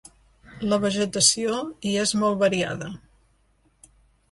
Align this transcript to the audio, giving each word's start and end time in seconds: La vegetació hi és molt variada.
La 0.71 0.79
vegetació 0.85 1.59
hi 1.89 1.93
és 2.05 2.15
molt 2.23 2.41
variada. 2.47 2.91